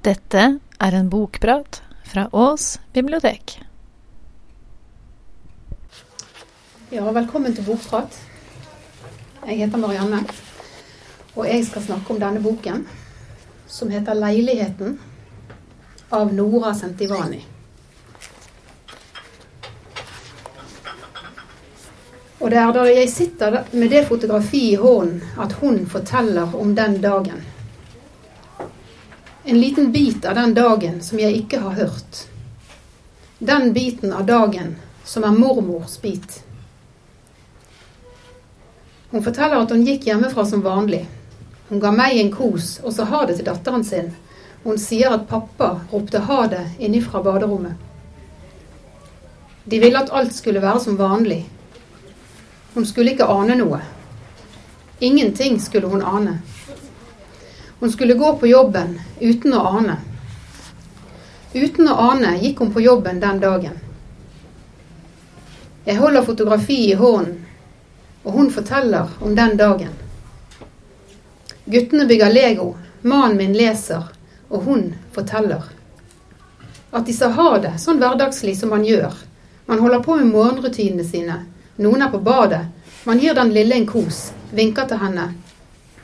[0.00, 0.42] Dette
[0.80, 3.58] er en bokprat fra Ås bibliotek.
[6.90, 8.16] Ja, velkommen til Bokprat.
[9.44, 10.22] Jeg heter Marianne,
[11.34, 12.86] og jeg skal snakke om denne boken,
[13.66, 14.96] som heter 'Leiligheten'
[16.10, 17.44] av Nora Sentivani.
[22.40, 26.74] Og det er da jeg sitter med det fotografiet i hånden, at hun forteller om
[26.74, 27.49] den dagen.
[29.50, 32.18] En liten bit av den dagen som jeg ikke har hørt.
[33.38, 36.36] Den biten av dagen som er mormors bit.
[39.10, 41.00] Hun forteller at hun gikk hjemmefra som vanlig.
[41.66, 44.12] Hun ga meg en kos og sa ha det til datteren sin.
[44.62, 47.74] Hun sier at pappa ropte ha det innifra baderommet.
[49.64, 51.42] De ville at alt skulle være som vanlig.
[52.78, 53.82] Hun skulle ikke ane noe.
[55.00, 56.38] Ingenting skulle hun ane.
[57.80, 59.96] Hun skulle gå på jobben uten å ane.
[61.52, 63.78] Uten å ane gikk hun på jobben den dagen.
[65.84, 67.38] Jeg holder fotografi i hånden,
[68.22, 69.94] og hun forteller om den dagen.
[71.64, 74.04] Guttene bygger Lego, mannen min leser,
[74.48, 75.62] og hun forteller.
[76.90, 79.14] At de sa ha det, sånn hverdagslig som man gjør.
[79.66, 81.38] Man holder på med morgenrutinene sine.
[81.80, 82.66] Noen er på badet.
[83.08, 85.30] Man gir den lille en kos, vinker til henne,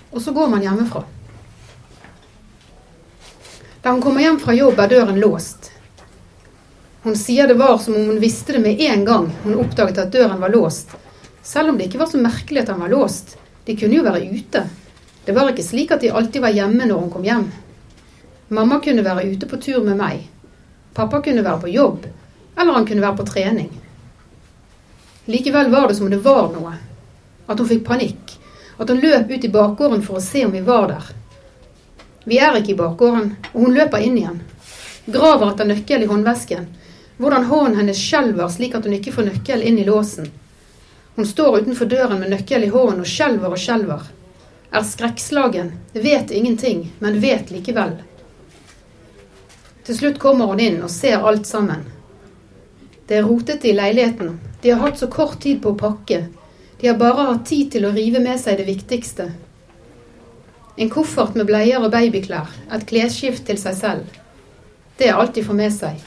[0.08, 1.04] og så går man hjemmefra.
[3.86, 5.68] Da hun kommer hjem fra jobb, er døren låst.
[7.04, 10.08] Hun sier det var som om hun visste det med en gang hun oppdaget at
[10.10, 10.96] døren var låst.
[11.46, 13.36] Selv om det ikke var så merkelig at den var låst.
[13.62, 14.64] De kunne jo være ute.
[15.22, 17.44] Det var ikke slik at de alltid var hjemme når hun kom hjem.
[18.58, 20.24] Mamma kunne være ute på tur med meg.
[20.98, 22.08] Pappa kunne være på jobb,
[22.58, 23.70] eller han kunne være på trening.
[25.30, 26.74] Likevel var det som om det var noe.
[27.46, 28.34] At hun fikk panikk.
[28.82, 31.14] At hun løp ut i bakgården for å se om vi var der.
[32.26, 34.40] Vi er ikke i bakgården, og hun løper inn igjen.
[35.06, 36.64] Graver etter nøkkel i håndvesken.
[37.22, 40.26] Hvordan hånden hennes skjelver slik at hun ikke får nøkkel inn i låsen.
[41.14, 44.02] Hun står utenfor døren med nøkkel i hånden og skjelver og skjelver.
[44.74, 47.94] Er skrekkslagen, vet ingenting, men vet likevel.
[49.86, 51.86] Til slutt kommer hun inn og ser alt sammen.
[53.06, 54.40] Det er rotete i leiligheten.
[54.62, 56.24] De har hatt så kort tid på å pakke.
[56.80, 59.30] De har bare hatt tid til å rive med seg det viktigste.
[60.76, 64.18] En koffert med bleier og babyklær, et klesskift til seg selv.
[64.98, 66.02] Det er alt de får med seg.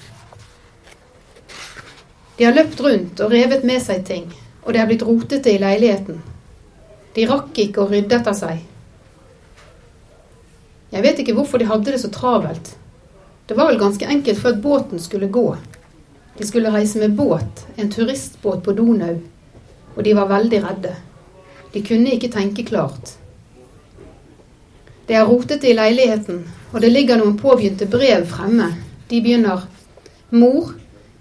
[2.37, 4.27] De har løpt rundt og revet med seg ting,
[4.63, 6.21] og det er blitt rotete i leiligheten.
[7.15, 8.61] De rakk ikke å rydde etter seg.
[10.93, 12.75] Jeg vet ikke hvorfor de hadde det så travelt.
[13.49, 15.47] Det var vel ganske enkelt for at båten skulle gå.
[16.37, 19.17] De skulle reise med båt, en turistbåt på Donau,
[19.95, 20.93] og de var veldig redde.
[21.73, 23.17] De kunne ikke tenke klart.
[25.09, 28.67] Det er rotete i leiligheten, og det ligger noen påbegynte brev fremme.
[29.09, 29.63] De begynner
[30.29, 30.75] Mor,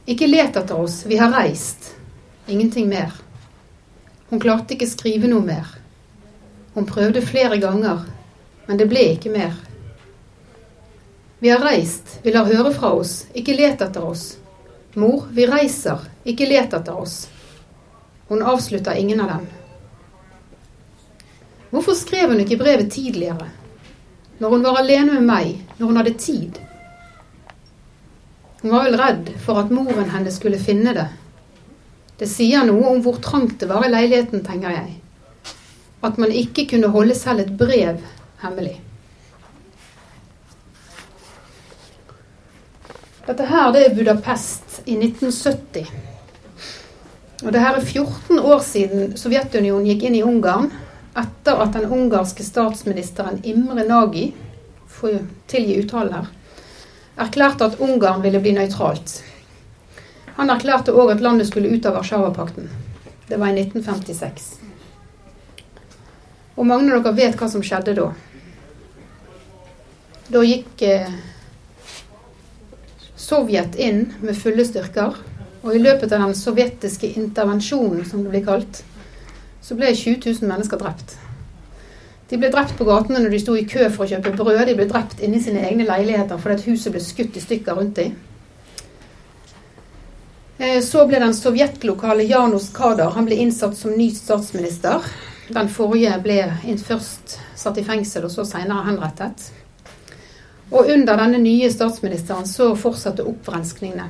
[0.04, 1.94] ikke let etter oss, vi har reist.
[2.52, 3.14] Ingenting mer.
[4.28, 5.70] Hun klarte ikke skrive noe mer.
[6.74, 8.02] Hun prøvde flere ganger,
[8.66, 9.56] men det ble ikke mer.
[11.40, 14.34] Vi har reist, vi lar høre fra oss, ikke let etter oss.
[15.00, 17.22] Mor, vi reiser, ikke let etter oss.
[18.28, 19.48] Hun avslutter ingen av dem.
[21.72, 23.48] Hvorfor skrev hun ikke brevet tidligere?
[24.38, 26.58] Når hun var alene med meg, når hun hadde tid?
[28.62, 31.08] Hun var vel redd for at moren hennes skulle finne det.
[32.18, 34.96] Det sier noe om hvor trangt det var i leiligheten, tenker jeg.
[36.02, 38.02] At man ikke kunne holde selv et brev
[38.42, 38.76] hemmelig.
[43.28, 45.90] Dette her det er Budapest i 1970.
[47.44, 50.70] Og det her er 14 år siden Sovjetunionen gikk inn i Ungarn
[51.16, 54.32] etter at den ungarske statsministeren Imre Nagy
[54.88, 56.28] får tilgi uttalen her,
[57.16, 59.22] erklærte at Ungarn ville bli nøytralt.
[60.38, 62.68] Han erklærte òg at landet skulle ut av Warszawapakten.
[63.28, 64.52] Det var i 1956.
[66.58, 68.12] Og mange av dere vet hva som skjedde da.
[70.28, 71.10] Da gikk eh,
[73.18, 75.16] Sovjet inn med fulle styrker.
[75.66, 78.82] Og i løpet av den sovjetiske intervensjonen, som det blir kalt,
[79.68, 81.18] så ble 20 000 mennesker drept.
[82.28, 84.62] De ble drept på gatene når de sto i kø for å kjøpe brød.
[84.68, 88.16] De ble drept inni sine egne leiligheter fordi huset ble skutt i stykker rundt dem.
[90.84, 95.04] Så ble den sovjetlokale Janos Kadar han ble innsatt som ny statsminister.
[95.52, 96.40] Den forrige ble
[96.84, 99.50] først satt i fengsel og så senere henrettet.
[100.72, 104.08] Og under denne nye statsministeren så fortsatte opprenskningene.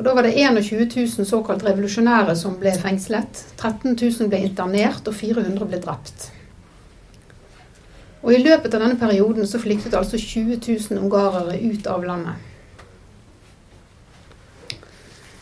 [0.00, 3.42] Og Da var det 21 000 såkalt revolusjonære som ble fengslet.
[3.60, 6.30] 13 000 ble internert, og 400 ble drept.
[8.22, 12.48] Og i løpet av denne perioden så flyktet altså 20 000 ungarere ut av landet.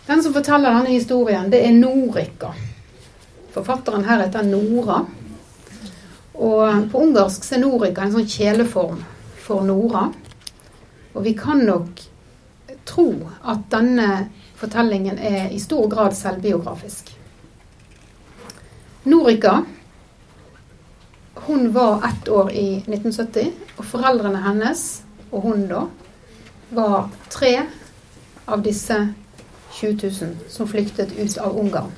[0.09, 2.51] Den som forteller denne historien, det er Norika.
[3.55, 5.05] Forfatteren her heter Nora.
[6.35, 9.07] Og på ungarsk er Norika en sånn kjæleform
[9.39, 10.09] for Nora.
[11.15, 12.08] Og vi kan nok
[12.89, 13.11] tro
[13.45, 17.13] at denne fortellingen er i stor grad selvbiografisk.
[19.09, 19.61] Norika
[21.49, 24.83] hun var ett år i 1970, og foreldrene hennes
[25.31, 25.85] og hun da
[26.75, 27.55] var tre
[28.49, 28.97] av disse
[29.79, 31.93] 20 000 som flyktet ut av Ungarn.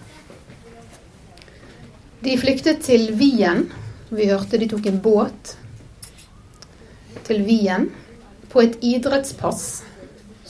[2.21, 3.65] De flyktet til Wien.
[4.11, 5.55] Vi hørte de tok en båt
[7.27, 7.89] til Wien
[8.51, 9.83] på et idrettspass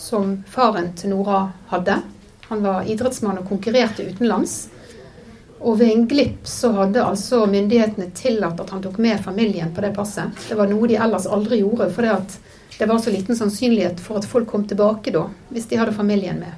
[0.01, 2.01] som faren til Nora hadde.
[2.49, 4.69] Han var idrettsmann og konkurrerte utenlands.
[5.61, 9.85] Og ved en glipp så hadde altså myndighetene tillatt at han tok med familien på
[9.85, 10.33] det passet.
[10.49, 12.09] Det var noe de ellers aldri gjorde, for
[12.79, 16.41] det var så liten sannsynlighet for at folk kom tilbake da, hvis de hadde familien
[16.41, 16.57] med.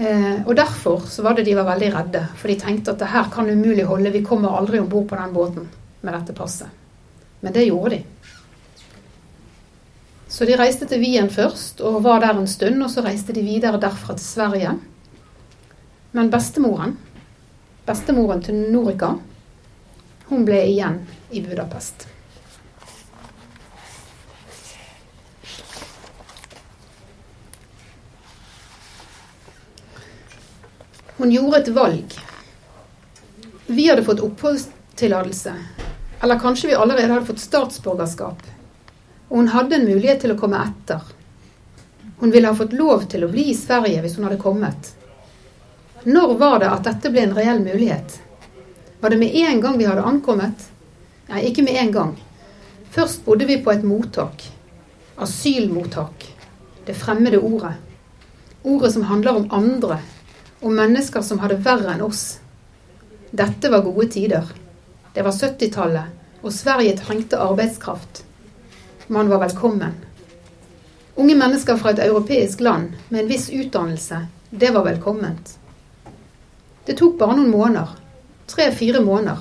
[0.00, 3.10] Eh, og derfor så var det de var veldig redde, for de tenkte at det
[3.10, 5.66] her kan umulig holde, vi kommer aldri om bord på den båten
[6.00, 6.70] med dette passet.
[7.40, 8.04] Men det gjorde de.
[10.30, 13.42] Så de reiste til Wien først og var der en stund, og så reiste de
[13.42, 14.76] videre derfra til Sverige.
[16.14, 16.94] Men bestemoren,
[17.86, 19.16] bestemoren til Norika,
[20.30, 21.00] hun ble igjen
[21.34, 22.06] i Budapest.
[31.18, 32.16] Hun gjorde et valg.
[33.66, 35.58] Vi hadde fått oppholdstillatelse.
[36.22, 38.46] Eller kanskje vi allerede hadde fått statsborgerskap.
[39.30, 41.00] Og hun hadde en mulighet til å komme etter.
[42.20, 44.90] Hun ville ha fått lov til å bli i Sverige hvis hun hadde kommet.
[46.04, 48.18] Når var det at dette ble en reell mulighet?
[49.00, 50.66] Var det med en gang vi hadde ankommet?
[51.30, 52.14] Nei, ikke med en gang.
[52.90, 54.44] Først bodde vi på et mottak.
[55.16, 56.26] Asylmottak.
[56.84, 57.76] Det fremmede ordet.
[58.62, 60.00] Ordet som handler om andre.
[60.60, 62.40] Om mennesker som hadde verre enn oss.
[63.30, 64.48] Dette var gode tider.
[65.14, 68.24] Det var 70-tallet, og Sverige trengte arbeidskraft.
[69.12, 69.92] Man var velkommen.
[71.14, 75.56] Unge mennesker fra et europeisk land med en viss utdannelse, det var velkomment.
[76.86, 77.88] Det tok bare noen måneder.
[78.46, 79.40] Tre-fire måneder.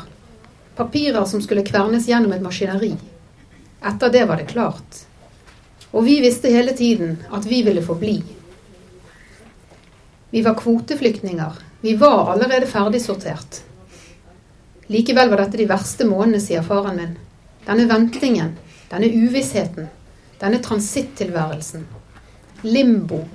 [0.75, 2.95] Papirer som skulle kvernes gjennom et maskineri.
[3.85, 5.03] Etter det var det klart.
[5.91, 8.15] Og vi visste hele tiden at vi ville få bli.
[10.33, 11.59] Vi var kvoteflyktninger.
[11.81, 13.61] Vi var allerede ferdigsortert.
[14.89, 17.13] Likevel var dette de verste månedene, sier faren min.
[17.69, 18.57] Denne ventingen,
[18.89, 19.87] denne uvissheten,
[20.39, 21.85] denne transittilværelsen.
[22.61, 23.25] Limbo.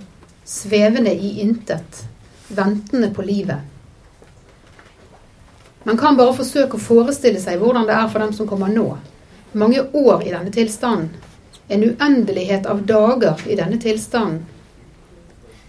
[0.45, 2.05] Svevende i intet.
[2.49, 3.59] Ventende på livet.
[5.85, 8.87] Man kan bare forsøke å forestille seg hvordan det er for dem som kommer nå.
[9.53, 11.11] Mange år i denne tilstanden.
[11.69, 14.43] En uendelighet av dager i denne tilstanden.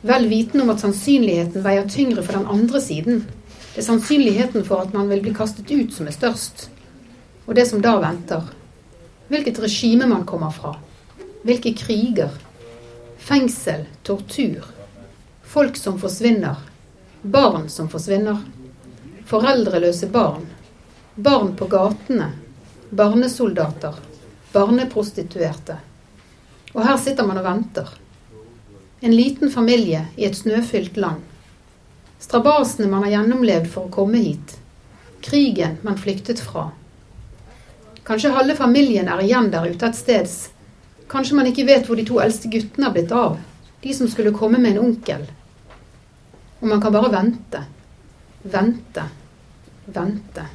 [0.06, 3.24] Vel vitende om at sannsynligheten veier tyngre for den andre siden.
[3.74, 6.68] Det er sannsynligheten for at man vil bli kastet ut som er størst.
[7.48, 8.44] Og det som da venter.
[9.28, 10.76] Hvilket regime man kommer fra.
[11.44, 12.34] Hvilke kriger.
[13.18, 14.66] Fengsel, tortur.
[15.44, 16.56] Folk som forsvinner.
[17.22, 18.44] Barn som forsvinner
[19.26, 20.46] foreldreløse barn,
[21.16, 22.30] barn på gatene,
[22.90, 23.96] barnesoldater,
[24.54, 25.80] barneprostituerte.
[26.76, 27.90] Og her sitter man og venter.
[29.02, 31.24] En liten familie i et snøfylt land.
[32.22, 34.56] Strabasene man har gjennomlevd for å komme hit.
[35.26, 36.70] Krigen man flyktet fra.
[38.06, 40.34] Kanskje halve familien er igjen der ute et sted.
[41.10, 43.40] Kanskje man ikke vet hvor de to eldste guttene har blitt av.
[43.82, 45.26] De som skulle komme med en onkel.
[46.62, 47.66] Og man kan bare vente
[48.52, 49.04] vente,
[49.86, 50.46] vente.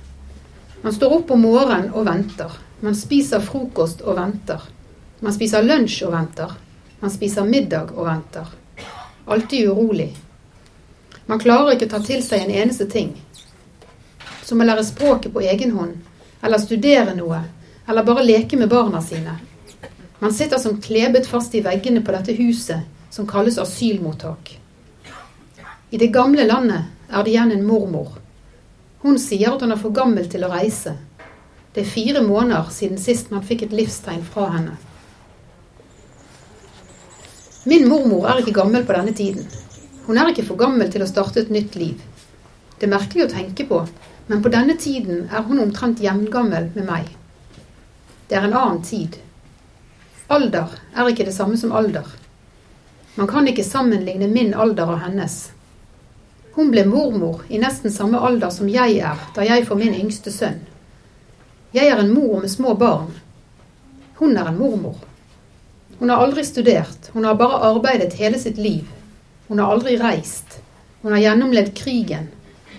[0.82, 2.52] Man står opp om morgenen og venter.
[2.80, 4.62] Man spiser frokost og venter.
[5.20, 6.54] Man spiser lunsj og venter.
[7.00, 8.52] Man spiser middag og venter.
[9.26, 10.10] Alltid urolig.
[11.26, 13.12] Man klarer ikke å ta til seg en eneste ting.
[14.46, 15.98] Som å lære språket på egen hånd,
[16.40, 17.42] eller studere noe,
[17.86, 19.36] eller bare leke med barna sine.
[20.18, 24.58] Man sitter som klebet fast i veggene på dette huset som kalles asylmottak.
[25.90, 28.18] I det gamle landet er det igjen en mormor.
[29.00, 30.92] Hun sier at hun er for gammel til å reise.
[31.72, 34.76] Det er fire måneder siden sist man fikk et livstegn fra henne.
[37.64, 39.48] Min mormor er ikke gammel på denne tiden.
[40.06, 41.98] Hun er ikke for gammel til å starte et nytt liv.
[42.78, 43.82] Det er merkelig å tenke på,
[44.30, 47.06] men på denne tiden er hun omtrent jevngammel med meg.
[48.30, 49.16] Det er en annen tid.
[50.30, 52.06] Alder er ikke det samme som alder.
[53.16, 55.34] Man kan ikke sammenligne min alder og hennes.
[56.54, 60.30] Hun ble mormor i nesten samme alder som jeg er da jeg får min yngste
[60.30, 60.62] sønn.
[61.74, 63.10] Jeg er en mor med små barn.
[64.22, 65.02] Hun er en mormor.
[65.98, 68.86] Hun har aldri studert, hun har bare arbeidet hele sitt liv.
[69.50, 70.60] Hun har aldri reist.
[71.02, 72.30] Hun har gjennomlevd krigen.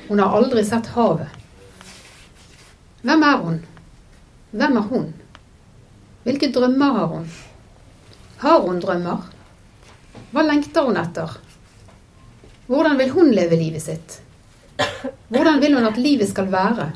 [0.08, 1.41] Hun har aldri sett havet.
[3.02, 3.62] Hvem er hun?
[4.52, 5.14] Hvem er hun?
[6.24, 7.30] Hvilke drømmer har hun?
[8.42, 9.24] Har hun drømmer?
[10.32, 11.34] Hva lengter hun etter?
[12.68, 14.20] Hvordan vil hun leve livet sitt?
[15.34, 16.92] Hvordan vil hun at livet skal være?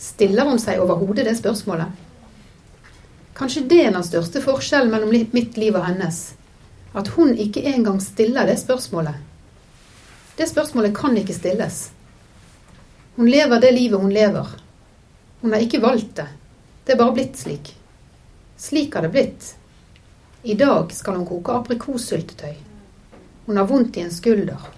[0.00, 1.92] Stiller hun seg overhodet det spørsmålet?
[3.36, 6.32] Kanskje det er den største forskjellen mellom mitt liv og hennes.
[6.96, 9.20] At hun ikke engang stiller det spørsmålet.
[10.38, 11.90] Det spørsmålet kan ikke stilles.
[13.16, 14.46] Hun lever det livet hun lever.
[15.40, 16.26] Hun har ikke valgt det.
[16.84, 17.70] Det er bare blitt slik.
[18.56, 19.54] Slik har det blitt.
[20.42, 22.54] I dag skal hun koke aprikossyltetøy.
[23.46, 24.68] Hun har vondt i en skulder.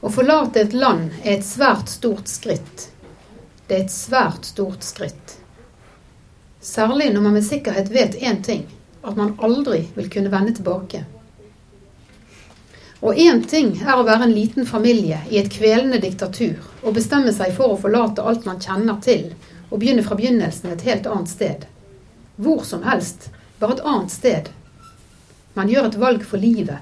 [0.00, 2.88] Å forlate et land er et svært stort skritt.
[3.68, 5.36] Det er et svært stort skritt.
[6.60, 8.64] Særlig når man med sikkerhet vet én ting
[9.04, 11.04] at man aldri vil kunne vende tilbake.
[13.00, 17.32] Og én ting er å være en liten familie i et kvelende diktatur og bestemme
[17.32, 19.30] seg for å forlate alt man kjenner til,
[19.70, 21.68] og begynne fra begynnelsen et helt annet sted
[22.40, 23.28] hvor som helst,
[23.58, 24.48] bare et annet sted.
[25.52, 26.78] Man gjør et valg for livet.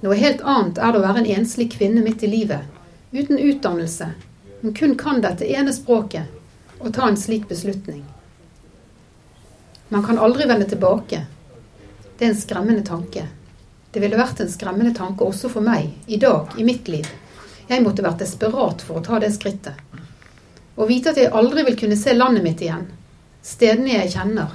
[0.00, 2.64] Noe helt annet er det å være en enslig kvinne midt i livet,
[3.12, 4.14] uten utdannelse,
[4.62, 6.24] Hun kun kan dette ene språket,
[6.80, 8.00] og ta en slik beslutning.
[9.88, 11.26] Man kan aldri vende tilbake.
[12.18, 13.26] Det er en skremmende tanke.
[13.92, 17.06] Det ville vært en skremmende tanke også for meg, i dag, i mitt liv.
[17.66, 19.78] Jeg måtte vært desperat for å ta det skrittet.
[20.76, 22.84] Å vite at jeg aldri vil kunne se landet mitt igjen,
[23.42, 24.52] stedene jeg kjenner.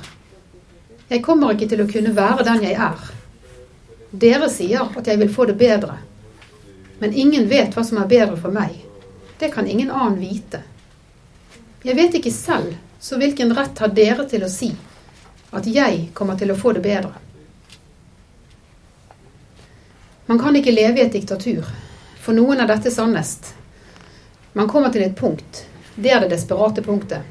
[1.10, 3.10] Jeg kommer ikke til å kunne være den jeg er.
[4.12, 5.98] Dere sier at jeg vil få det bedre.
[7.02, 8.78] Men ingen vet hva som er bedre for meg.
[9.40, 10.62] Det kan ingen annen vite.
[11.82, 14.70] Jeg vet ikke selv, så hvilken rett har dere til å si
[15.52, 17.16] at jeg kommer til å få det bedre?
[20.32, 21.66] Man kan ikke leve i et diktatur.
[22.24, 23.50] For noen er dette sannest.
[24.56, 25.66] Man kommer til et punkt.
[25.96, 27.26] Det er det desperate punktet.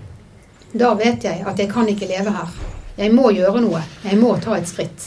[0.77, 2.51] Da vet jeg at jeg kan ikke leve her.
[2.99, 3.81] Jeg må gjøre noe.
[4.05, 5.07] Jeg må ta et skritt.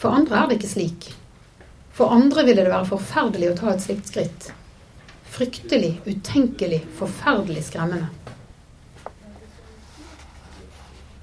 [0.00, 1.10] For andre er det ikke slik.
[1.92, 4.48] For andre ville det være forferdelig å ta et slikt skritt.
[5.36, 8.08] Fryktelig, utenkelig, forferdelig skremmende.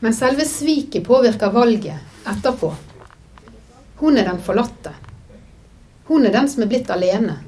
[0.06, 2.76] Men selve sviket påvirker valget etterpå.
[4.06, 4.94] Hun er den forlatte.
[6.08, 7.40] Hun er den som er blitt alene.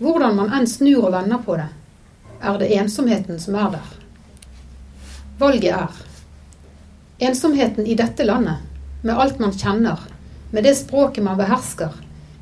[0.00, 1.68] Hvordan man enn snur og vender på det,
[2.40, 3.88] er det ensomheten som er der.
[5.40, 5.98] Valget er
[7.20, 8.62] ensomheten i dette landet,
[9.02, 10.00] med alt man kjenner,
[10.50, 11.92] med det språket man behersker,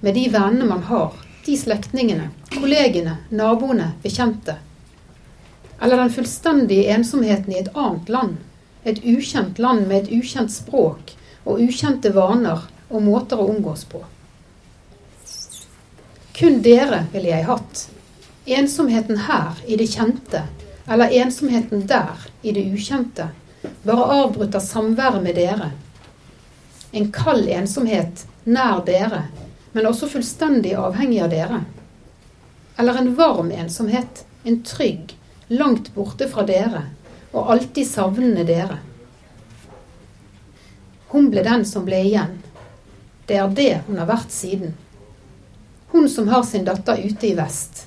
[0.00, 4.54] med de vennene man har, de slektningene, kollegene, naboene, bekjente.
[5.82, 8.36] Eller den fullstendige ensomheten i et annet land,
[8.84, 11.10] et ukjent land med et ukjent språk
[11.44, 14.04] og ukjente vaner og måter å omgås på.
[16.38, 17.88] Kun dere ville jeg hatt.
[18.46, 20.44] Ensomheten her, i det kjente,
[20.86, 23.26] eller ensomheten der, i det ukjente,
[23.82, 25.72] bare avbrutt av samværet med dere.
[26.94, 29.24] En kald ensomhet nær dere,
[29.74, 31.60] men også fullstendig avhengig av dere.
[32.78, 35.16] Eller en varm ensomhet, en trygg,
[35.50, 36.86] langt borte fra dere,
[37.34, 38.78] og alltid savnende dere.
[41.10, 42.38] Hun ble den som ble igjen.
[43.26, 44.78] Det er det hun har vært siden.
[45.98, 47.86] Hun som har sin datter ute i vest.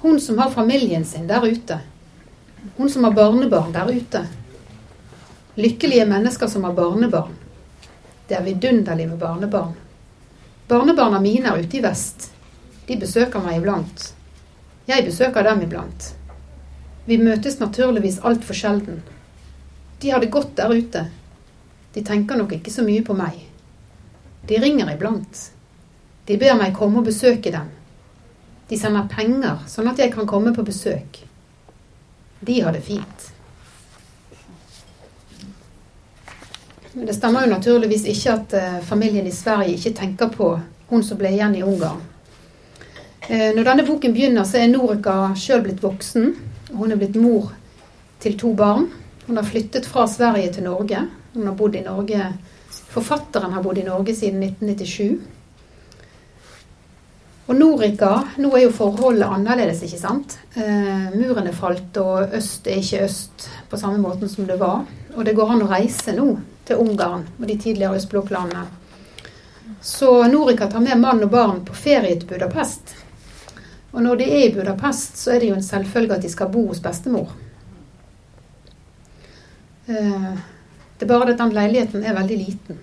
[0.00, 1.78] Hun som har familien sin der ute.
[2.76, 4.26] Hun som har barnebarn der ute.
[5.54, 7.32] Lykkelige mennesker som har barnebarn.
[8.28, 9.72] Det er vidunderlig med barnebarn.
[10.68, 12.28] Barnebarna mine er ute i vest.
[12.86, 14.10] De besøker meg iblant.
[14.84, 16.10] Jeg besøker dem iblant.
[17.08, 19.00] Vi møtes naturligvis altfor sjelden.
[20.00, 21.08] De har det godt der ute.
[21.96, 23.46] De tenker nok ikke så mye på meg.
[24.44, 25.53] De ringer iblant.
[26.26, 27.68] De ber meg komme og besøke dem.
[28.68, 31.20] De sender penger, sånn at jeg kan komme på besøk.
[32.44, 33.26] De har det fint.
[36.94, 40.50] Men det stemmer jo naturligvis ikke at uh, familien i Sverige ikke tenker på
[40.88, 42.00] hun som ble igjen i Ungarn.
[43.28, 46.32] Uh, når denne boken begynner, så er Norika sjøl blitt voksen.
[46.72, 47.50] Hun er blitt mor
[48.22, 48.88] til to barn.
[49.26, 51.04] Hun har flyttet fra Sverige til Norge.
[51.34, 52.32] Hun har bodd i Norge
[52.94, 55.18] Forfatteren har bodd i Norge siden 1997.
[57.44, 60.38] Og Norica, Nå er jo forholdet annerledes, ikke sant.
[60.56, 64.86] Eh, muren er falt, og øst er ikke øst på samme måten som det var.
[65.14, 66.30] Og det går an å reise nå
[66.64, 68.64] til Ungarn og de tidligere østblokklandene.
[69.84, 72.94] Så Norica tar med mann og barn på ferie til Budapest.
[73.92, 76.48] Og når de er i Budapest, så er det jo en selvfølge at de skal
[76.50, 77.28] bo hos bestemor.
[79.86, 80.32] Eh,
[80.96, 82.80] det er bare at den leiligheten er veldig liten.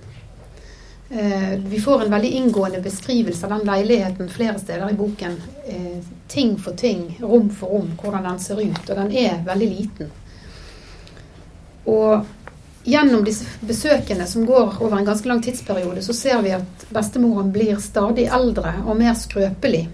[1.13, 5.41] Eh, vi får en veldig inngående beskrivelse av den leiligheten flere steder i boken.
[5.68, 8.89] Eh, ting for ting, rom for rom, hvordan den ser ut.
[8.89, 10.12] Og den er veldig liten.
[11.84, 12.25] Og
[12.84, 17.51] gjennom disse besøkene som går over en ganske lang tidsperiode, så ser vi at bestemoren
[17.51, 19.89] blir stadig eldre og mer skrøpelig.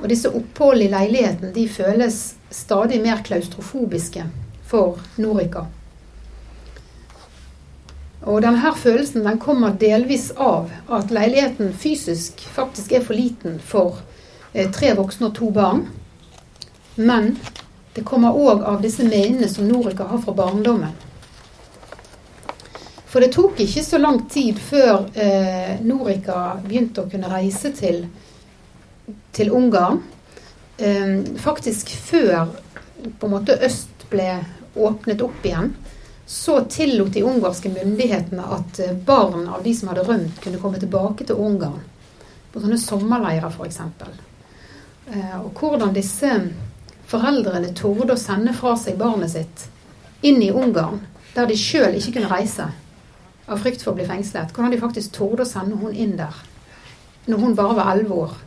[0.00, 4.26] Og disse opphold i leiligheten de føles stadig mer klaustrofobiske
[4.66, 5.68] for Norika.
[8.22, 13.98] Og denne følelsen den kommer delvis av at leiligheten fysisk faktisk er for liten for
[14.52, 15.88] eh, tre voksne og to barn.
[16.94, 17.34] Men
[17.96, 20.94] det kommer òg av disse minnene som Norika har fra barndommen.
[23.10, 28.06] For det tok ikke så lang tid før eh, Norika begynte å kunne reise til,
[29.34, 29.98] til Ungarn.
[30.78, 32.54] Eh, faktisk før
[33.18, 34.38] på en måte øst ble
[34.78, 35.74] åpnet opp igjen
[36.32, 40.78] så tillot de ungarske myndighetene at eh, barn av de som hadde rømt, kunne komme
[40.80, 41.82] tilbake til Ungarn.
[42.52, 43.80] På sånne sommerleirer, f.eks.
[45.12, 46.30] Eh, og hvordan disse
[47.12, 49.66] foreldrene torde å sende fra seg barnet sitt
[50.24, 51.02] inn i Ungarn,
[51.34, 52.70] der de sjøl ikke kunne reise
[53.44, 54.56] av frykt for å bli fengslet.
[54.56, 56.40] Hvordan de faktisk torde å sende hun inn der
[57.28, 58.38] når hun bare var elleve år.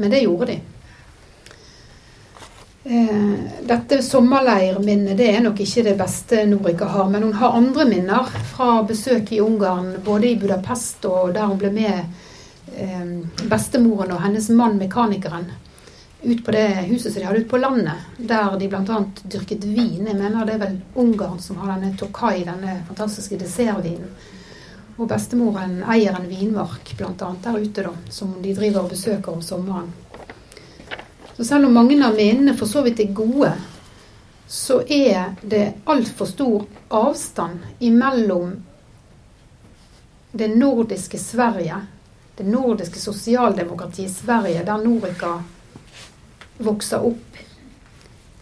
[0.00, 0.60] Men det gjorde de.
[2.84, 7.84] Eh, dette sommerleirminnet det er nok ikke det beste Norika har, men hun har andre
[7.84, 11.98] minner fra besøk i Ungarn, både i Budapest og der hun ble med
[12.80, 13.12] eh,
[13.52, 15.44] bestemoren og hennes mann, mekanikeren,
[16.24, 19.04] ut på det huset som de hadde ute på landet, der de bl.a.
[19.28, 20.08] dyrket vin.
[20.08, 24.08] Jeg mener det er vel Ungarn som har denne Tokai, denne fantastiske dessertvinen.
[24.96, 27.12] Og bestemoren eier en vinmark bl.a.
[27.44, 29.92] der ute, da, som de driver og besøker om sommeren.
[31.40, 33.54] Så selv om mange av minnene for så vidt er gode,
[34.44, 38.50] så er det altfor stor avstand imellom
[40.36, 41.78] det nordiske Sverige,
[42.36, 45.30] det nordiske sosialdemokratiet Sverige, der Norica
[46.58, 47.38] vokser opp,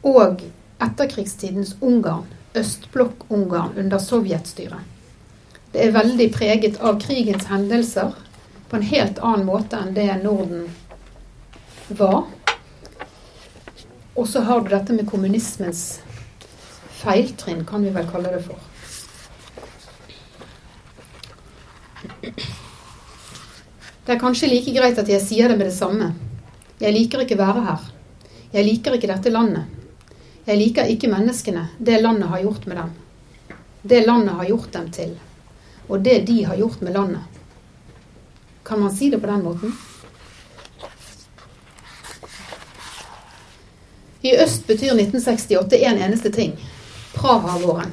[0.03, 0.43] og
[0.83, 2.27] etterkrigstidens Ungarn,
[2.59, 4.83] østblokk-Ungarn under sovjetstyret.
[5.71, 8.19] Det er veldig preget av krigens hendelser
[8.67, 10.67] på en helt annen måte enn det Norden
[11.95, 12.27] var.
[14.19, 16.01] Og så har du dette med kommunismens
[16.99, 18.59] feiltrinn, kan vi vel kalle det for.
[24.03, 26.11] Det er kanskje like greit at jeg sier det med det samme.
[26.83, 27.85] Jeg liker ikke være her.
[28.57, 29.69] Jeg liker ikke dette landet.
[30.49, 32.95] Jeg liker ikke menneskene, det landet har gjort med dem.
[33.83, 35.13] Det landet har gjort dem til.
[35.87, 37.23] Og det de har gjort med landet.
[38.65, 39.77] Kan man si det på den måten?
[44.23, 46.59] I øst betyr 1968 én en eneste ting.
[47.15, 47.93] Praha-våren.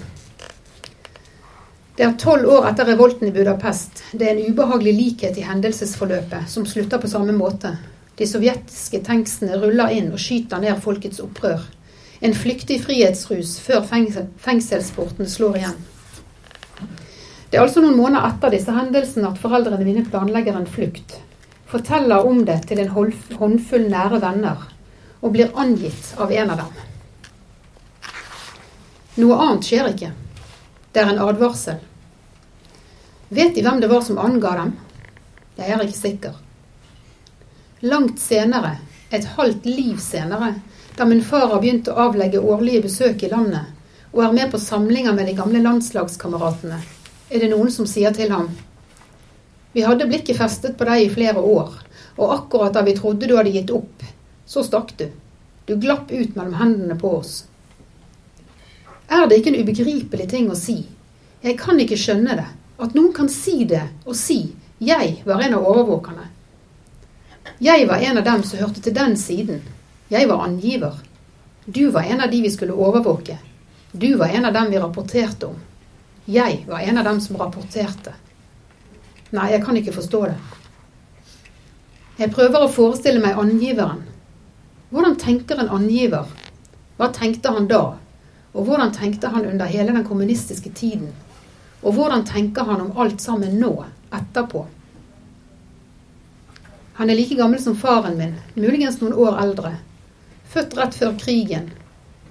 [1.98, 4.02] Det er tolv år etter revolten i Budapest.
[4.12, 7.76] Det er en ubehagelig likhet i hendelsesforløpet, som slutter på samme måte.
[8.18, 11.62] De sovjetiske tanksene ruller inn og skyter ned folkets opprør.
[12.22, 15.82] En flyktig frihetsrus før fengsel, fengselsporten slår igjen.
[17.52, 21.20] Det er altså noen måneder etter disse hendelsene at foreldrene mine planlegger en flukt.
[21.70, 24.72] Forteller om det til en håndfull nære venner
[25.26, 26.74] og blir angitt av en av dem.
[29.24, 30.12] Noe annet skjer ikke.
[30.94, 31.80] Det er en advarsel.
[33.34, 34.76] Vet de hvem det var som anga dem?
[35.58, 36.36] Jeg er ikke sikker.
[37.90, 38.76] Langt senere,
[39.10, 40.54] et halvt liv senere,
[40.96, 43.72] da min far har begynt å avlegge årlige besøk i landet,
[44.14, 46.78] og er med på samlinger med de gamle landslagskameratene,
[47.32, 48.52] er det noen som sier til ham
[49.74, 51.74] Vi hadde blikket festet på deg i flere år,
[52.16, 54.06] og akkurat da vi trodde du hadde gitt opp,
[54.46, 55.10] så stakk du.
[55.66, 57.46] Du glapp ut mellom hendene på oss.
[59.08, 60.84] Er det ikke en ubegripelig ting å si?
[61.46, 62.48] Jeg kan ikke skjønne det.
[62.82, 66.28] At noen kan si det og si 'jeg var en av overvåkerne'.
[67.60, 69.62] Jeg var en av dem som hørte til den siden.
[70.10, 70.94] Jeg var angiver.
[71.66, 73.38] Du var en av de vi skulle overvåke.
[73.92, 75.56] Du var en av dem vi rapporterte om.
[76.26, 78.14] Jeg var en av dem som rapporterte.
[79.32, 80.36] Nei, jeg kan ikke forstå det.
[82.18, 84.04] Jeg prøver å forestille meg angiveren,
[84.90, 86.26] hvordan tenker en angiver?
[86.98, 87.98] Hva tenkte han da?
[88.56, 91.12] Og hvordan tenkte han under hele den kommunistiske tiden?
[91.82, 93.74] Og hvordan tenker han om alt sammen nå,
[94.14, 94.66] etterpå?
[96.96, 99.74] Han er like gammel som faren min, muligens noen år eldre.
[100.54, 101.68] Født rett før krigen,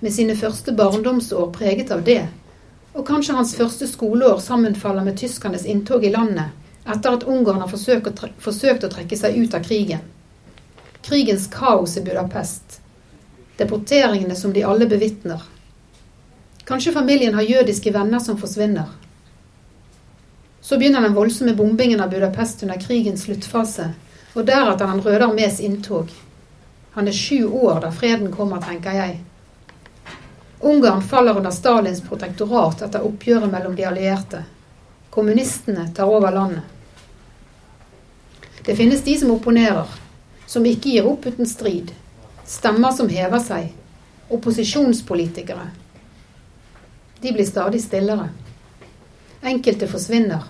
[0.01, 2.23] med sine første barndomsår preget av det,
[2.95, 7.71] og kanskje hans første skoleår sammenfaller med tyskernes inntog i landet etter at Ungarn har
[7.71, 10.03] forsøkt å, trekke seg ut av krigen.
[11.05, 12.81] Krigens kaos i Budapest,
[13.57, 15.43] deporteringene som de alle bevitner.
[16.65, 18.85] Kanskje familien har jødiske venner som forsvinner.
[20.61, 23.91] Så begynner den voldsomme bombingen av Budapest under krigens sluttfase,
[24.35, 26.09] og deretter Den røde armés inntog.
[26.93, 29.21] Han er sju år da freden kommer, tenker jeg.
[30.61, 34.41] Ungarn faller under Stalins protektorat etter oppgjøret mellom de allierte.
[35.11, 36.65] Kommunistene tar over landet.
[38.65, 39.85] Det finnes de som opponerer,
[40.55, 41.91] som ikke gir opp uten strid.
[42.47, 43.73] Stemmer som hever seg.
[44.31, 45.67] Opposisjonspolitikere.
[47.21, 48.29] De blir stadig stillere.
[49.43, 50.45] Enkelte forsvinner.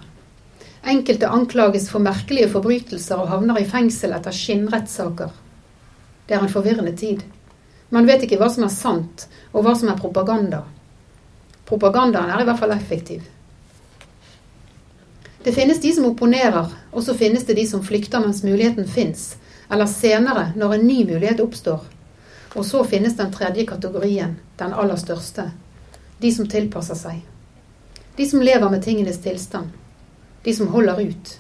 [0.85, 5.31] Enkelte anklages for merkelige forbrytelser og havner i fengsel etter skinnrettssaker.
[6.29, 7.23] Det er en forvirrende tid.
[7.95, 10.65] Man vet ikke hva som er sant, og hva som er propaganda.
[11.65, 13.25] Propagandaen er i hvert fall effektiv.
[15.45, 19.35] Det finnes de som opponerer, og så finnes det de som flykter mens muligheten fins,
[19.71, 21.85] eller senere, når en ny mulighet oppstår.
[22.55, 25.51] Og så finnes den tredje kategorien, den aller største.
[26.19, 27.23] De som tilpasser seg.
[28.17, 29.73] De som lever med tingenes tilstand.
[30.45, 31.39] De som holder ut.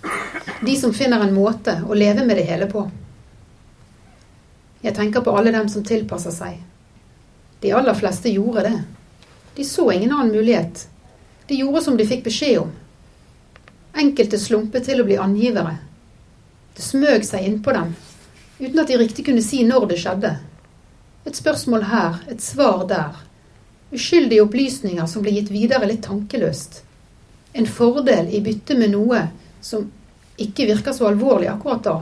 [0.61, 2.89] De som finner en måte å leve med det hele på.
[4.85, 6.59] Jeg tenker på alle dem som tilpasser seg.
[7.61, 8.79] De aller fleste gjorde det.
[9.55, 10.89] De så ingen annen mulighet.
[11.47, 12.73] De gjorde som de fikk beskjed om.
[13.95, 15.77] Enkelte slumpet til å bli angivere.
[16.75, 17.95] Det smøg seg innpå dem,
[18.59, 20.33] uten at de riktig kunne si når det skjedde.
[21.25, 23.21] Et spørsmål her, et svar der.
[23.95, 26.83] Uskyldige opplysninger som ble gitt videre litt tankeløst.
[27.55, 29.21] En fordel i bytte med noe
[29.63, 29.87] som
[30.37, 31.97] ikke virker så alvorlig akkurat da.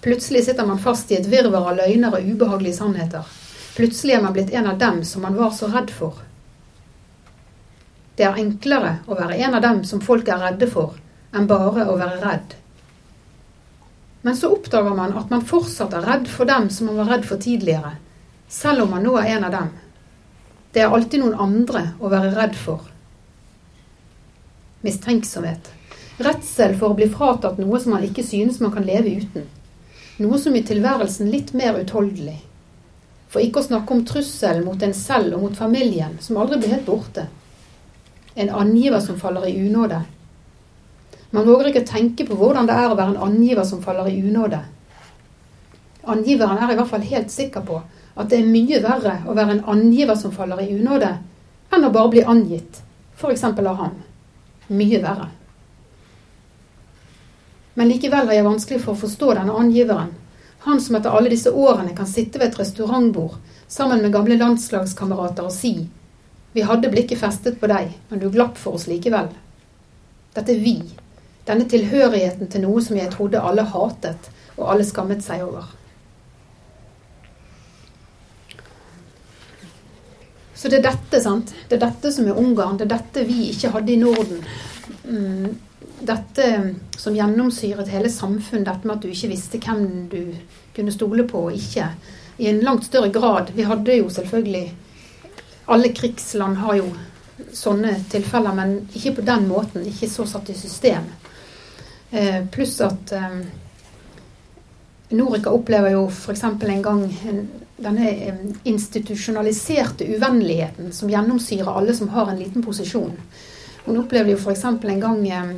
[0.00, 3.26] Plutselig sitter man fast i et virvar av løgner og ubehagelige sannheter.
[3.76, 6.22] Plutselig er man blitt en av dem som man var så redd for.
[8.16, 10.96] Det er enklere å være en av dem som folk er redde for,
[11.36, 12.56] enn bare å være redd.
[14.22, 17.24] Men så oppdager man at man fortsatt er redd for dem som man var redd
[17.28, 17.94] for tidligere,
[18.48, 19.70] selv om man nå er en av dem.
[20.72, 22.84] Det er alltid noen andre å være redd for.
[24.84, 25.72] Mistenksomhet.
[26.20, 29.48] Redsel for å bli fratatt noe som man ikke synes man kan leve uten.
[30.20, 32.38] Noe som gjør tilværelsen litt mer utholdelig.
[33.32, 36.74] For ikke å snakke om trusselen mot en selv og mot familien, som aldri blir
[36.76, 37.30] helt borte
[38.34, 40.02] en angiver som faller i unåde.
[41.30, 44.20] Man våger ikke tenke på hvordan det er å være en angiver som faller i
[44.22, 44.58] unåde.
[46.10, 47.80] Angiveren er i hvert fall helt sikker på
[48.20, 51.10] at det er mye verre å være en angiver som faller i unåde,
[51.70, 52.80] enn å bare bli angitt,
[53.16, 53.44] f.eks.
[53.44, 54.00] av ham.
[54.68, 55.28] Mye verre.
[57.78, 60.10] Men likevel har jeg vanskelig for å forstå denne angiveren.
[60.66, 63.38] Han som etter alle disse årene kan sitte ved et restaurantbord
[63.70, 65.74] sammen med gamle landslagskamerater og si
[66.52, 69.28] vi hadde blikket festet på deg, men du glapp for oss likevel.
[70.34, 70.80] Dette vi,
[71.50, 75.68] denne tilhørigheten til noe som jeg trodde alle hatet og alle skammet seg over.
[80.60, 81.54] Så det er dette, sant.
[81.68, 82.76] Det er dette som er Ungarn.
[82.76, 84.42] Det er dette vi ikke hadde i Norden.
[85.08, 85.54] Mm,
[86.04, 86.48] dette
[87.00, 90.20] som gjennomsyret hele samfunnet, dette med at du ikke visste hvem du
[90.76, 91.88] kunne stole på og ikke.
[92.44, 93.54] I en langt større grad.
[93.56, 94.66] Vi hadde jo selvfølgelig
[95.70, 96.90] alle krigsland har jo
[97.54, 99.84] sånne tilfeller, men ikke på den måten.
[99.86, 101.06] Ikke så satt i system.
[102.10, 103.40] Eh, pluss at eh,
[105.10, 106.44] Norika opplever jo f.eks.
[106.44, 107.04] en gang
[107.80, 113.12] denne eh, institusjonaliserte uvennligheten som gjennomsyrer alle som har en liten posisjon.
[113.84, 114.64] Hun opplevde jo f.eks.
[114.64, 115.54] en gang eh,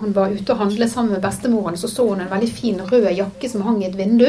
[0.00, 3.10] hun var ute og handlet sammen med bestemoren, så så hun en veldig fin rød
[3.12, 4.28] jakke som hang i et vindu.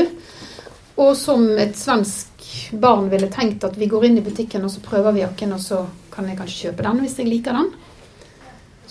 [1.00, 4.84] Og som et svensk barn ville tenkt at vi går inn i butikken og så
[4.84, 7.72] prøver vi jakken, og så kan jeg kanskje kjøpe den hvis jeg liker den.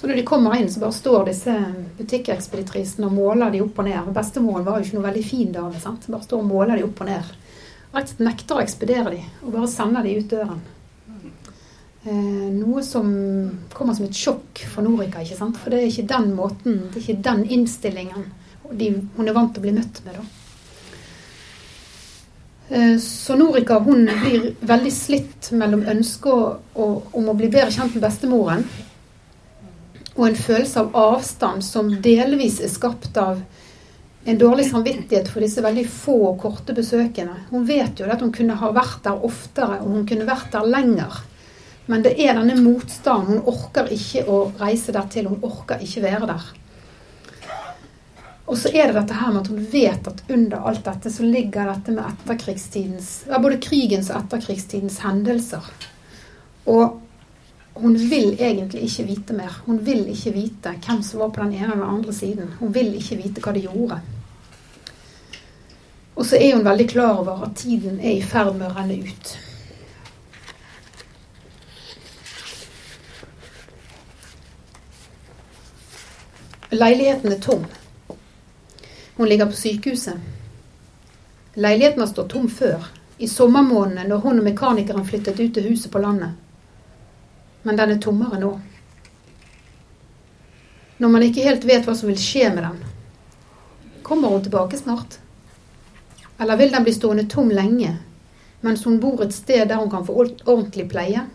[0.00, 1.54] Så når de kommer inn, så bare står disse
[1.98, 4.06] butikkekspeditrisene og måler de opp og ned.
[4.16, 5.76] Bestemoren var jo ikke noe veldig fin dame.
[5.82, 6.06] sant?
[6.08, 7.34] Bare står og måler de opp og ned.
[7.92, 10.64] Rett nekter å ekspedere de, og bare sender de ut døren.
[12.08, 13.12] Eh, noe som
[13.76, 15.60] kommer som et sjokk for Norika, ikke sant?
[15.60, 18.30] For det er ikke den måten, det er ikke den innstillingen
[18.72, 20.16] de, hun er vant til å bli møtt med.
[20.16, 20.24] da.
[22.72, 28.08] Eh, så Norika hun blir veldig slitt mellom ønsket om å bli bedre kjent med
[28.08, 28.64] bestemoren
[30.20, 33.40] og en følelse av avstand som delvis er skapt av
[34.28, 37.46] en dårlig samvittighet for disse veldig få og korte besøkene.
[37.48, 40.68] Hun vet jo at hun kunne ha vært der oftere, og hun kunne vært der
[40.68, 41.22] lenger.
[41.88, 43.40] Men det er denne motstanden.
[43.40, 45.30] Hun orker ikke å reise der til.
[45.32, 46.50] Hun orker ikke være der.
[48.44, 51.24] Og så er det dette her med at hun vet at under alt dette så
[51.24, 55.64] ligger dette med etterkrigstidens Både krigens og etterkrigstidens hendelser.
[56.68, 57.00] Og
[57.74, 59.60] hun vil egentlig ikke vite mer.
[59.66, 62.54] Hun vil ikke vite hvem som var på den ene eller den andre siden.
[62.58, 64.00] Hun vil ikke vite hva de gjorde.
[66.16, 68.98] Og så er hun veldig klar over at tiden er i ferd med å renne
[69.00, 69.38] ut.
[76.70, 77.64] Leiligheten er tom.
[79.16, 80.20] Hun ligger på sykehuset.
[81.54, 82.84] Leiligheten har stått tom før,
[83.18, 86.36] i sommermånedene når hun og mekanikeren flyttet ut til huset på landet.
[87.62, 88.52] Men den er tommere nå.
[91.00, 92.78] Når man ikke helt vet hva som vil skje med den.
[94.04, 95.18] Kommer hun tilbake snart?
[96.40, 97.96] Eller vil den bli stående tom lenge,
[98.60, 101.26] mens hun bor et sted der hun kan få ordentlig pleie?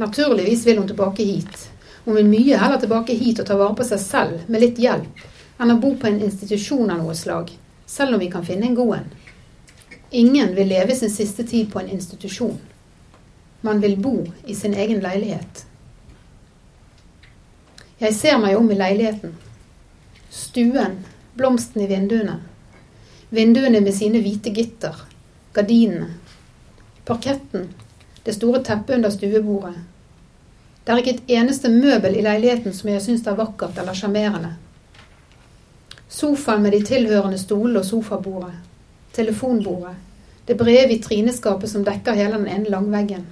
[0.00, 1.68] Naturligvis vil hun tilbake hit.
[2.04, 5.24] Hun vil mye heller tilbake hit og ta vare på seg selv med litt hjelp,
[5.60, 7.52] enn å bo på en institusjon av noe slag,
[7.84, 9.10] selv om vi kan finne en god en.
[10.10, 12.56] Ingen vil leve sin siste tid på en institusjon.
[13.60, 15.66] Man vil bo i sin egen leilighet.
[18.00, 19.34] Jeg ser meg om i leiligheten.
[20.32, 21.02] Stuen,
[21.36, 22.38] blomsten i vinduene.
[23.30, 24.96] Vinduene med sine hvite gitter.
[25.52, 26.14] Gardinene.
[27.04, 27.68] Parketten.
[28.24, 29.74] Det store teppet under stuebordet.
[30.84, 34.54] Det er ikke et eneste møbel i leiligheten som jeg syns er vakkert eller sjarmerende.
[36.08, 38.56] Sofaen med de tilhørende stolene og sofabordet.
[39.12, 39.92] Telefonbordet.
[40.48, 43.28] Det brede vitrineskapet som dekker hele den ene langveggen.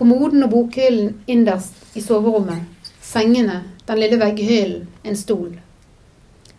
[0.00, 2.62] Kommoden og bokhyllen innerst i soverommet.
[3.04, 5.58] Sengene, den lille vegghyllen, en stol.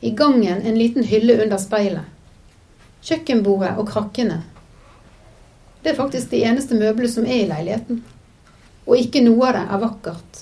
[0.01, 2.05] I gangen en liten hylle under speilet.
[3.01, 4.35] Kjøkkenbordet og krakkene.
[5.81, 8.03] Det er faktisk de eneste møblene som er i leiligheten.
[8.85, 10.41] Og ikke noe av det er vakkert.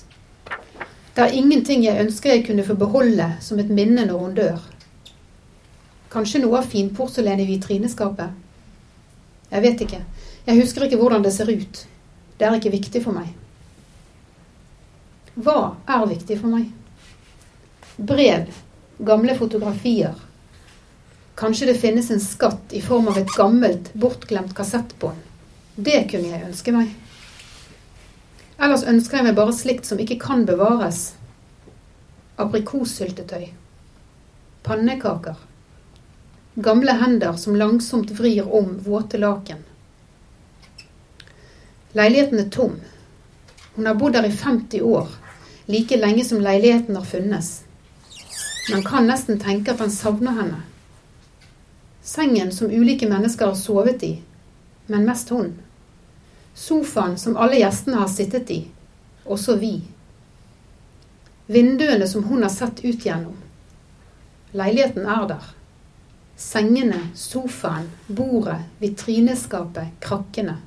[1.16, 4.58] Det er ingenting jeg ønsker jeg kunne få beholde som et minne når hun dør.
[6.12, 8.36] Kanskje noe av finporselenet i vitrineskapet.
[9.56, 10.02] Jeg vet ikke.
[10.44, 11.82] Jeg husker ikke hvordan det ser ut.
[12.40, 13.34] Det er ikke viktig for meg.
[15.36, 16.70] Hva er viktig for meg?
[18.00, 18.48] Brev,
[19.04, 20.14] gamle fotografier.
[21.36, 25.20] Kanskje det finnes en skatt i form av et gammelt, bortglemt kassettbånd.
[25.76, 26.96] Det kunne jeg ønske meg.
[28.56, 31.10] Ellers ønsker jeg meg bare slikt som ikke kan bevares.
[32.40, 33.50] Aprikossyltetøy.
[34.64, 35.36] Pannekaker.
[36.56, 39.60] Gamle hender som langsomt vrir om våte laken.
[41.92, 42.76] Leiligheten er tom.
[43.74, 45.08] Hun har bodd der i 50 år,
[45.66, 47.62] like lenge som leiligheten har funnes.
[48.70, 50.60] Man kan nesten tenke at han savner henne.
[52.02, 54.12] Sengen som ulike mennesker har sovet i,
[54.86, 55.56] men mest hun.
[56.54, 58.60] Sofaen som alle gjestene har sittet i,
[59.24, 59.74] også vi.
[61.46, 63.34] Vinduene som hun har sett ut gjennom.
[64.52, 65.52] Leiligheten er der.
[66.36, 70.60] Sengene, sofaen, bordet, vitrineskapet, krakkene.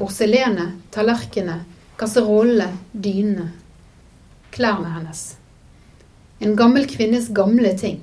[0.00, 1.66] Porselenet, tallerkenene,
[2.00, 3.50] kasserollene, dynene.
[4.50, 5.24] Klærne hennes.
[6.40, 7.98] En gammel kvinnes gamle ting.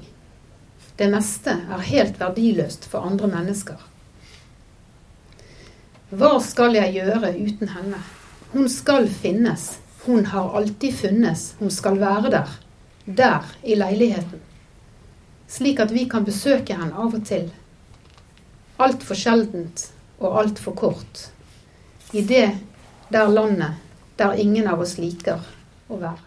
[0.97, 3.79] Det meste er helt verdiløst for andre mennesker.
[6.13, 8.01] Hva skal jeg gjøre uten henne?
[8.51, 9.65] Hun skal finnes.
[10.05, 11.47] Hun har alltid funnes.
[11.57, 12.51] Hun skal være der.
[13.07, 14.43] Der, i leiligheten.
[15.49, 17.49] Slik at vi kan besøke henne av og til.
[18.77, 19.87] Altfor sjeldent
[20.21, 21.25] og altfor kort.
[22.11, 22.57] I det
[23.09, 23.83] der landet
[24.15, 25.43] der ingen av oss liker
[25.87, 26.26] å være.